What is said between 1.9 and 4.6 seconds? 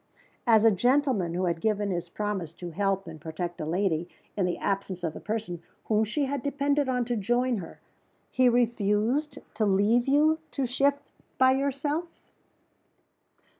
his promise to help and protect a lady, in the